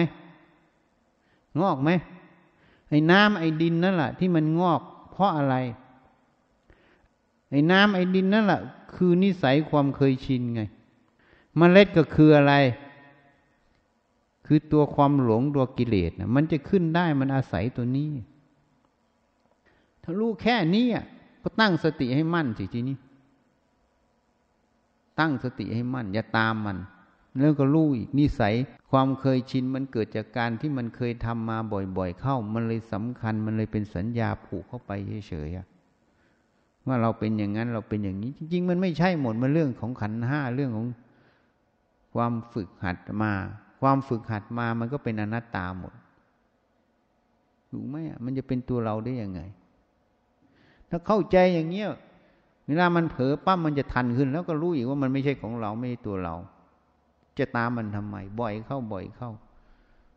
[1.60, 1.90] งอกไหม
[2.88, 4.80] ไอ้น้ำไอ้ดินนั่นแหละที่มันงอก
[5.12, 5.54] เพราะอะไร
[7.50, 8.60] ไอ้น้ำไอ้ดินนั่นแหละ
[8.94, 10.62] คือนิสัยความเคยชินไง
[11.58, 12.54] มเมล็ดก็คืออะไร
[14.46, 18.10] คือตัวความหลงตัวกิเลสนะมันจะขึ้นได้มันอาศัยตัวนี้
[20.02, 20.86] ถ้ารู้แค่นี้
[21.42, 22.96] ก็ตั้งสติให้มั่นสิทีนี้
[25.18, 26.78] ตั้งสติให้มั่น อย่าตามมัน
[27.38, 28.54] แล้วก็รู้อีกนิสัย
[28.90, 31.58] ความเคยชินมันเกิดจากการที่มันเคยทำมา
[31.96, 34.90] บ่อยๆเข้า มันเลยสำคัญมันเลยเป็นสัญญาผูกเข้าไป
[35.28, 35.79] เฉยๆ
[36.86, 40.86] ว่าเราเป็นอย่างนั้นเราเป็นอย่างนี้ จริง ๆ มันไม่ใช่หมดมันเรื่องของขันห้าเรื่องของ
[42.14, 43.32] ความฝึกหัดมา
[43.80, 45.94] ความฝึกหัดมามันก็เป็นอนัตตาหมด
[47.70, 49.40] ถูกไหมมันจะเป็นตัวเราได้ยังไง
[50.90, 51.88] ถ้าเข้าใจอย่างเงี้ย
[52.66, 56.34] เวลามันเผลอปั้มมันจะทันขึ้น แล้วก็รู้อีกว่ามันไม่ใช่ของเราไม่ใช่ตัวเรา
[57.38, 59.30] จะตามมันทำไมบ่อยเข้าบ่อยเข้า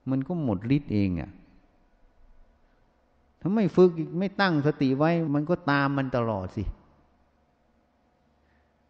[0.10, 1.30] มันก็หมดฤทธิ์เองอะ่ะ
[3.46, 6.64] ถ้าไม่ฝึกไม่ตั้งสติไว้ มันก็ตามมันตลอดสิ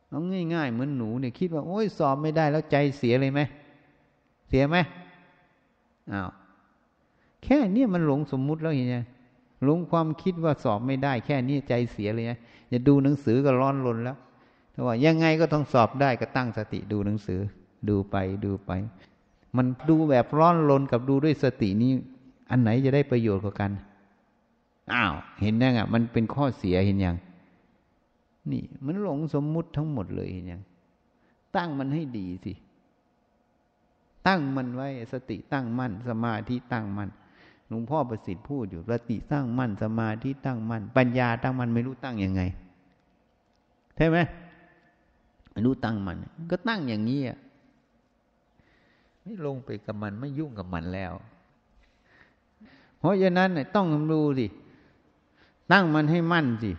[0.09, 0.21] เอา
[0.53, 3.41] ง่าย ๆ เหมือนหนูเนี่ยคิดว่า โอ้ยสอบไม่ได้แล้วใจเสียเลยไหม
[4.47, 4.77] เสียไหม
[6.11, 6.29] อ้าว
[7.43, 9.05] แค่นี้มันหลงสมมุติแล้วอย่างเงี้ย
[9.63, 12.39] หลงความคิดว่าสอบไม่ได้ แค่นี้ใจเสียเลยนะ
[12.69, 14.17] อย่าดูหนังสือก็ร้อนรนแล้ว
[14.71, 17.39] แต่ว่ายังไงก็ต้องสอบได้ก็ตั้งสติดูหนังสือ
[17.89, 18.71] ดูไปดูไป
[19.57, 21.91] มันดูแบบร้อนรนกับดูด้วยสตินี้
[22.49, 23.71] อันไหนจะได้ประโยชน์กว่ากัน
[24.91, 27.15] อ้าว เห็นยังอะ มันเป็นข้อเสียเห็นยัง
[28.51, 30.61] นี่ มันหลงสมมุติทั้งหมดเลยเห็นยัง
[31.55, 32.53] ตั้งมันให้ดีสิ
[34.27, 37.09] ตั้งมันไว้สติตั้งมั่นสมาธิตั้งมั่น
[37.67, 42.41] หลวงพ่อประสิทธิ์พูดอยู่สติตั้งมั่นสมาธิตั้งมั่นปัญญาตั้งมั่นไม่รู้ตั้งยังไง
[43.97, 44.17] ใช่ไหม
[45.51, 46.17] ไม่รู้ตั้งมัน
[46.51, 47.37] ก็ตั้งอย่างนี้อะ
[49.23, 51.13] ไม่ลงไปกับมันไม่ยุ่งกับมันแล้ว
[52.99, 54.47] เพราะฉะนั้นต้องดูสิ
[55.73, 56.71] ตั้งมันให้มั่นสิ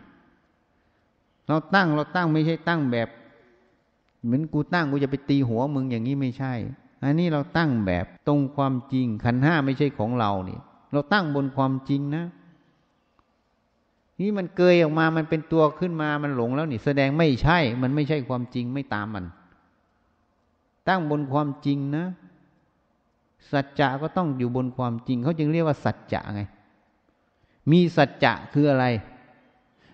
[1.48, 3.08] เราตั้งเราตั้งไม่ใช่ตั้งแบบ
[4.24, 6.54] เหมือนกูตั้งกูจะไปตีหัวมึงอย่างนี้ไม่ใช่
[7.02, 10.60] อันนี้เราตั้งแบบตรงความจริง ขันห้าไม่ใช่ของเราเนี่ย
[10.92, 12.24] เราตั้งบนความจริงนะ
[14.20, 19.24] นี่มันเกยออกมา มันเป็นตัวขึ้นมา มันหลงแล้วนี่ แสดงไม่ใช่ มันไม่ใช่ความจริงไม่ตามมัน
[20.88, 22.04] ตั้งบนความจริงนะ
[23.52, 26.42] สัจจะก็ต้องอยู่บนความจริง เขาจึงเรียกว่าสัจจะไง
[27.70, 28.86] มีสัจจะคืออะไร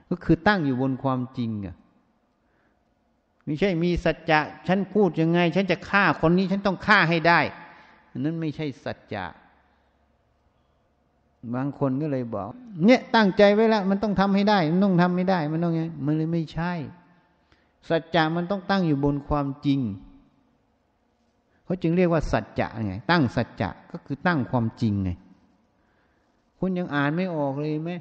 [0.08, 1.76] ก็คือตั้งอยู่บนความจริงอะ
[3.44, 7.40] ไม่ใช่มีสัจจะฉันพูดยังไง ฉันจะฆ่าคนนี้ฉันต้องฆ่าให้ได้
[8.18, 9.24] นั้นไม่ใช่สัจจะ
[11.54, 12.50] บางคนก็เลยบอก
[12.84, 16.72] เนี่ยตั้งใจไว้แล้ว มันต้องทำให้ได้ มันต้องทำไม่ได้ มันต้องไงมันเลยไม่ใช่
[17.88, 19.80] สัจจะมันต้องตั้งอยู่บนความจริง
[21.64, 25.10] เขาจึงเรียกว่าสัจจะไงตั้งสัจจะก็คือตั้งความจริงไง
[26.60, 27.92] คุณยังอ่านไม่ออกเลยไหม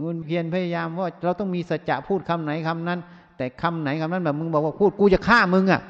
[0.00, 2.98] งูเพียรพยายามว่า เราต้องมีสัจจะพูดคำไหนคำนั้น
[3.36, 5.82] แต่คำไหนคำนั้นแบบมึงบอกว่าพูดกูจะฆ่ามึงอะ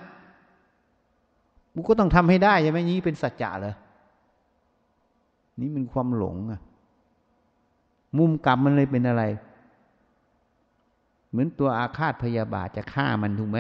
[1.75, 3.75] กูก็ต้องทำให้ได้ใช่ไหมนี้เป็นสัจจะเลย
[5.61, 6.61] นี่เป็นความหลงอะ
[8.19, 9.25] มุมกลับมันเลยเป็นอะไร
[11.31, 13.59] เหมือนตัวอาฆาตพยาบาทจะฆ่ามันถูกไหม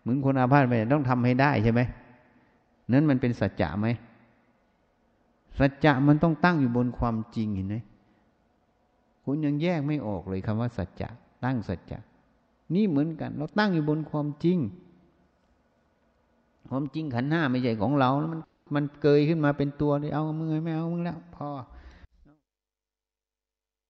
[0.00, 1.80] เหมือนคนอาพาธไปต้องทำให้ได้ใช่ไหม
[2.92, 3.88] นั้นมันเป็นสัจจะไหม
[5.58, 7.76] สัจจะมันต้องตั้งอยู่บนความจริงเห็นไหม
[9.24, 11.08] คุณยังแยกไม่ออกเลยคำว่าสัจจะ
[11.44, 11.98] ตั้งสัจจะ
[12.74, 14.58] นี่เหมือนกัน เราตั้งอยู่บนความจริง
[16.68, 18.40] ความจริงขันห้าไม่ใช่ของเราแล้วมัน
[18.74, 21.48] มันเกยขึ้นมาเป็นตัวเลยเอามึงไม่เอามึงแล้วพอ